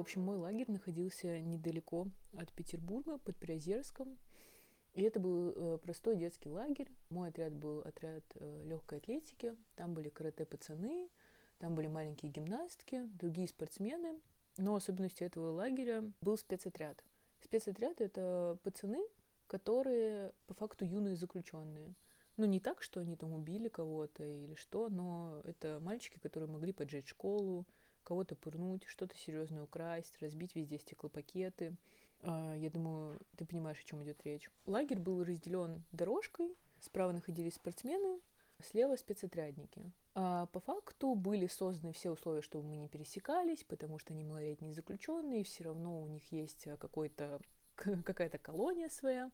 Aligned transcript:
общем, 0.00 0.22
мой 0.22 0.36
лагерь 0.36 0.70
находился 0.70 1.40
недалеко 1.40 2.08
от 2.36 2.52
Петербурга, 2.52 3.18
под 3.18 3.36
Приозерском. 3.36 4.18
И 4.94 5.02
это 5.02 5.20
был 5.20 5.52
э, 5.54 5.78
простой 5.78 6.16
детский 6.16 6.48
лагерь. 6.48 6.90
Мой 7.10 7.28
отряд 7.28 7.52
был 7.54 7.80
отряд 7.80 8.24
э, 8.34 8.64
легкой 8.66 8.98
атлетики. 8.98 9.56
Там 9.76 9.94
были 9.94 10.08
карате-пацаны, 10.08 11.08
там 11.58 11.74
были 11.74 11.86
маленькие 11.86 12.32
гимнастки, 12.32 13.02
другие 13.14 13.48
спортсмены. 13.48 14.20
Но 14.56 14.74
особенностью 14.74 15.26
этого 15.26 15.52
лагеря 15.52 16.02
был 16.20 16.36
спецотряд. 16.36 17.04
Спецотряд— 17.40 18.00
это 18.00 18.58
пацаны, 18.64 19.06
которые 19.46 20.32
по 20.46 20.54
факту 20.54 20.84
юные 20.84 21.16
заключенные. 21.16 21.94
Ну, 22.36 22.46
не 22.46 22.60
так, 22.60 22.82
что 22.82 23.00
они 23.00 23.16
там 23.16 23.32
убили 23.32 23.68
кого-то 23.68 24.24
или 24.24 24.54
что, 24.54 24.88
но 24.88 25.40
это 25.44 25.80
мальчики, 25.80 26.18
которые 26.18 26.48
могли 26.48 26.72
поджечь 26.72 27.08
школу, 27.08 27.66
кого-то 28.08 28.34
пырнуть, 28.36 28.84
что-то 28.86 29.14
серьезное 29.18 29.64
украсть, 29.64 30.16
разбить 30.22 30.54
везде 30.54 30.78
стеклопакеты. 30.78 31.76
А, 32.22 32.54
я 32.56 32.70
думаю, 32.70 33.20
ты 33.36 33.44
понимаешь, 33.44 33.78
о 33.78 33.84
чем 33.84 34.02
идет 34.02 34.24
речь. 34.24 34.50
Лагерь 34.64 34.98
был 34.98 35.22
разделен 35.22 35.84
дорожкой, 35.92 36.56
справа 36.80 37.12
находились 37.12 37.56
спортсмены, 37.56 38.20
слева 38.64 38.96
спецотрядники. 38.96 39.92
А 40.14 40.46
по 40.46 40.60
факту 40.60 41.14
были 41.14 41.46
созданы 41.48 41.92
все 41.92 42.10
условия, 42.10 42.40
чтобы 42.40 42.66
мы 42.66 42.78
не 42.78 42.88
пересекались, 42.88 43.62
потому 43.64 43.98
что 43.98 44.14
они 44.14 44.24
малолетние 44.24 44.72
заключенные, 44.72 45.44
все 45.44 45.64
равно 45.64 46.00
у 46.00 46.06
них 46.06 46.32
есть 46.32 46.66
какой-то 46.78 47.40
какая-то 47.76 48.38
колония 48.38 48.88
своя. 48.88 49.30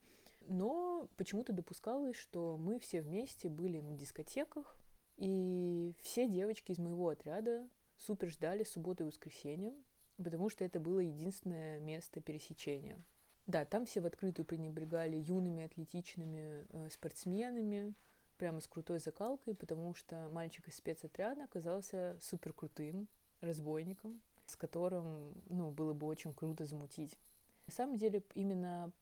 Но 0.46 1.08
почему-то 1.16 1.52
допускалось, 1.52 2.16
что 2.16 2.56
мы 2.58 2.80
все 2.80 3.02
вместе 3.02 3.48
были 3.48 3.80
на 3.80 3.96
дискотеках, 3.96 4.76
и 5.16 5.94
все 6.02 6.28
девочки 6.28 6.72
из 6.72 6.78
моего 6.78 7.08
отряда 7.08 7.66
супер 7.98 8.30
ждали 8.30 8.64
субботу 8.64 9.04
и 9.04 9.06
воскресенье, 9.06 9.74
потому 10.16 10.50
что 10.50 10.64
это 10.64 10.80
было 10.80 11.00
единственное 11.00 11.80
место 11.80 12.20
пересечения. 12.20 13.02
Да, 13.46 13.64
там 13.64 13.84
все 13.84 14.00
в 14.00 14.06
открытую 14.06 14.46
пренебрегали 14.46 15.16
юными 15.16 15.64
атлетичными 15.64 16.66
э, 16.70 16.88
спортсменами, 16.90 17.94
прямо 18.36 18.60
с 18.60 18.66
крутой 18.66 18.98
закалкой, 18.98 19.54
потому 19.54 19.94
что 19.94 20.28
мальчик 20.30 20.68
из 20.68 20.76
спецотряда 20.76 21.44
оказался 21.44 22.18
супер 22.20 22.52
крутым 22.52 23.08
разбойником, 23.40 24.22
с 24.46 24.56
которым, 24.56 25.34
ну, 25.48 25.70
было 25.70 25.92
бы 25.92 26.06
очень 26.06 26.34
круто 26.34 26.66
замутить. 26.66 27.18
На 27.66 27.72
самом 27.72 27.96
деле, 27.96 28.22
именно 28.34 28.92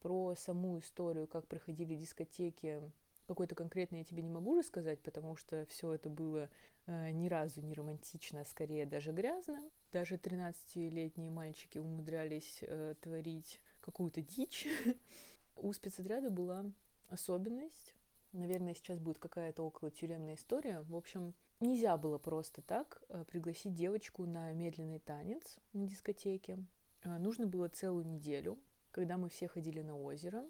про 0.00 0.34
саму 0.34 0.78
историю, 0.78 1.26
как 1.26 1.46
проходили 1.46 1.94
дискотеки 1.94 2.92
какой-то 3.32 3.54
конкретный 3.54 4.00
я 4.00 4.04
тебе 4.04 4.22
не 4.22 4.28
могу 4.28 4.58
рассказать, 4.58 5.00
потому 5.00 5.36
что 5.36 5.64
все 5.70 5.94
это 5.94 6.10
было 6.10 6.50
э, 6.86 7.10
ни 7.12 7.28
разу 7.28 7.62
не 7.62 7.72
романтично, 7.72 8.42
а 8.42 8.44
скорее 8.44 8.84
даже 8.84 9.10
грязно. 9.12 9.58
Даже 9.90 10.16
13-летние 10.16 11.30
мальчики 11.30 11.78
умудрялись 11.78 12.58
э, 12.60 12.94
творить 13.00 13.62
какую-то 13.80 14.20
дичь. 14.20 14.68
У 15.56 15.72
спецотряда 15.72 16.28
была 16.28 16.66
особенность. 17.08 17.94
Наверное, 18.32 18.74
сейчас 18.74 18.98
будет 18.98 19.18
какая-то 19.18 19.62
около 19.62 19.90
тюремная 19.90 20.34
история. 20.34 20.82
В 20.82 20.94
общем, 20.94 21.34
нельзя 21.60 21.96
было 21.96 22.18
просто 22.18 22.60
так 22.60 23.02
э, 23.08 23.24
пригласить 23.24 23.72
девочку 23.72 24.26
на 24.26 24.52
медленный 24.52 24.98
танец 24.98 25.56
на 25.72 25.86
дискотеке. 25.86 26.58
Э, 27.02 27.16
нужно 27.16 27.46
было 27.46 27.70
целую 27.70 28.06
неделю, 28.06 28.58
когда 28.90 29.16
мы 29.16 29.30
все 29.30 29.48
ходили 29.48 29.80
на 29.80 29.98
озеро, 29.98 30.44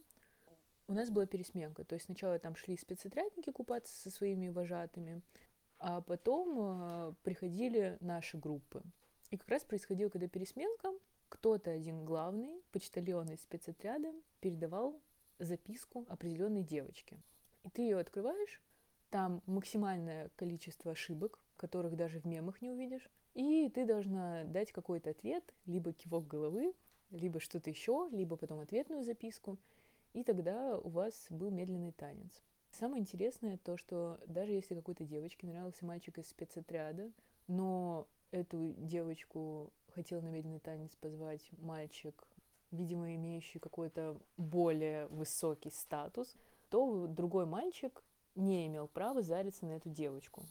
у 0.93 0.95
нас 0.95 1.11
была 1.11 1.25
пересменка. 1.27 1.85
То 1.85 1.95
есть 1.95 2.05
сначала 2.05 2.39
там 2.39 2.55
шли 2.55 2.77
спецотрядники 2.77 3.51
купаться 3.51 3.99
со 4.03 4.11
своими 4.11 4.49
вожатыми, 4.49 5.23
а 5.79 6.03
потом 6.03 6.59
э, 6.59 7.15
приходили 7.23 7.97
наши 8.01 8.37
группы. 8.37 8.83
И 9.31 9.39
как 9.39 9.49
раз 9.49 9.65
происходило, 9.65 10.11
когда 10.11 10.29
пересменка, 10.29 10.93
кто-то 11.31 11.71
один 11.71 12.05
главный, 12.05 12.63
почтальон 12.73 13.31
из 13.31 13.41
спецотряда, 13.41 14.13
передавал 14.41 15.01
записку 15.39 16.05
определенной 16.11 16.63
девочке. 16.63 17.19
И 17.65 17.71
ты 17.71 17.83
ее 17.83 17.99
открываешь, 17.99 18.61
там 19.09 19.43
максимальное 19.47 20.29
количество 20.37 20.93
ошибок, 20.93 21.41
которых 21.57 21.97
даже 21.97 22.21
в 22.21 22.27
мемах 22.27 22.61
не 22.61 22.71
увидишь, 22.71 23.09
и 23.33 23.71
ты 23.71 23.87
должна 23.87 24.45
дать 24.45 24.73
какой-то 24.73 25.11
ответ, 25.11 25.55
либо 25.65 25.95
кивок 25.95 26.27
головы, 26.27 26.75
либо 27.11 27.41
что-то 27.41 27.71
еще, 27.71 28.11
либо 28.13 28.37
потом 28.37 28.61
ответную 28.61 29.05
записку— 29.05 29.59
и 30.13 30.23
тогда 30.25 30.79
у 30.79 30.89
вас 30.89 31.27
был 31.31 31.51
медленный 31.51 31.93
танец. 31.93 32.43
Самое 32.71 33.03
интересное 33.03 33.59
то, 33.59 33.77
что 33.77 34.19
даже 34.27 34.53
если 34.53 34.75
какой-то 34.75 35.05
девочке 35.05 35.47
нравился 35.47 35.85
мальчик 35.85 36.19
из 36.19 36.29
спецотряда, 36.29 37.13
но 37.47 38.09
эту 38.31 38.75
девочку 38.79 39.73
хотел 39.89 40.23
на 40.23 40.29
медленный 40.29 40.61
танец 40.61 40.97
позвать 40.97 41.47
мальчик, 41.59 42.27
видимо, 42.71 43.15
имеющий 43.15 43.59
какой-то 43.59 44.19
более 44.37 45.07
высокий 45.09 45.71
статус, 45.71 46.35
то 46.71 47.07
другой 47.07 47.45
мальчик 47.45 48.03
не 48.35 48.67
имел 48.67 48.89
права 48.89 49.23
зариться 49.23 49.67
на 49.67 49.73
эту 49.73 49.91
девочку. 49.91 50.43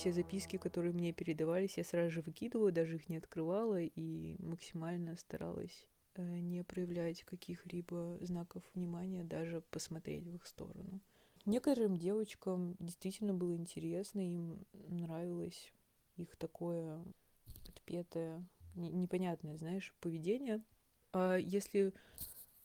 Все 0.00 0.12
записки, 0.12 0.56
которые 0.56 0.94
мне 0.94 1.12
передавались, 1.12 1.76
я 1.76 1.84
сразу 1.84 2.10
же 2.10 2.22
выкидывала, 2.22 2.72
даже 2.72 2.96
их 2.96 3.10
не 3.10 3.18
открывала 3.18 3.78
и 3.82 4.34
максимально 4.38 5.14
старалась 5.18 5.86
э, 6.14 6.22
не 6.22 6.64
проявлять 6.64 7.22
каких-либо 7.24 8.16
знаков 8.22 8.62
внимания, 8.74 9.24
даже 9.24 9.60
посмотреть 9.70 10.26
в 10.26 10.36
их 10.36 10.46
сторону. 10.46 11.00
Некоторым 11.44 11.98
девочкам 11.98 12.76
действительно 12.78 13.34
было 13.34 13.54
интересно, 13.54 14.20
им 14.20 14.64
нравилось 14.88 15.70
их 16.16 16.34
такое 16.36 17.04
отпетое, 17.68 18.42
непонятное, 18.74 19.58
знаешь, 19.58 19.94
поведение. 20.00 20.62
А 21.12 21.36
если 21.36 21.92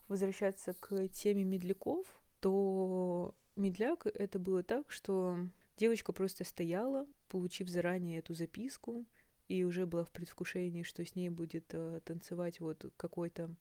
возвращаться 0.08 0.74
к 0.74 1.10
теме 1.10 1.44
медляков, 1.44 2.08
то 2.40 3.36
медляк 3.58 4.06
это 4.06 4.40
было 4.40 4.64
так, 4.64 4.90
что 4.90 5.38
девочка 5.78 6.14
просто 6.14 6.44
стояла, 6.44 7.08
получив 7.28 7.70
заранее 7.70 8.20
эту 8.20 8.34
записку, 8.34 9.06
и 9.48 9.64
уже 9.64 9.86
была 9.86 10.04
в 10.06 10.12
предвкушении, 10.12 10.84
что 10.84 11.06
с 11.06 11.16
ней 11.16 11.30
будет 11.30 11.66
э, 11.74 12.00
танцевать 12.04 12.60
вот 12.60 12.86
какой-то 12.98 13.54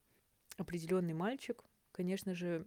определенный 0.57 1.15
мальчик. 1.15 1.63
Конечно 1.93 2.35
же, 2.35 2.67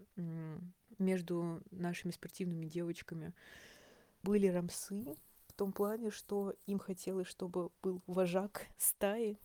между 1.00 1.62
нашими 1.72 2.12
спортивными 2.12 2.68
девочками 2.68 3.34
были 4.23 4.47
рамсы, 4.47 5.16
в 5.47 5.53
том 5.53 5.73
плане, 5.73 6.11
что 6.11 6.55
им 6.66 6.79
хотелось, 6.79 7.28
чтобы 7.28 7.72
был 7.82 8.02
вожак 8.08 8.67
стаи, 8.78 9.38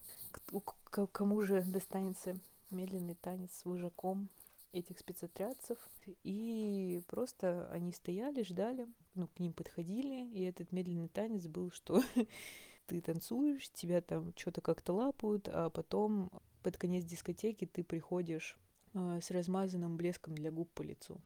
кому 0.90 1.43
же 1.43 1.62
достанется 1.62 2.38
медленный 2.70 3.14
танец 3.14 3.50
с 3.55 3.64
вожаком 3.64 4.28
этих 4.72 4.98
спецотрядцев. 4.98 5.78
И 6.24 7.02
просто 7.06 7.69
они 7.70 7.92
стояли, 7.92 8.42
ждали, 8.42 8.86
ну, 9.14 9.28
к 9.28 9.38
ним 9.38 9.52
подходили, 9.52 10.26
и 10.32 10.44
этот 10.44 10.72
медленный 10.72 11.08
танец 11.08 11.46
был, 11.46 11.70
что 11.70 12.02
ты 12.86 13.00
танцуешь, 13.00 13.70
тебя 13.70 14.00
там 14.00 14.32
что-то 14.36 14.60
как-то 14.60 14.92
лапают, 14.92 15.48
а 15.48 15.70
потом 15.70 16.30
под 16.62 16.76
конец 16.76 17.04
дискотеки 17.04 17.66
ты 17.66 17.84
приходишь 17.84 18.56
э, 18.94 19.20
с 19.22 19.30
размазанным 19.30 19.96
блеском 19.96 20.34
для 20.34 20.50
губ 20.50 20.70
по 20.70 20.82
лицу. 20.82 21.20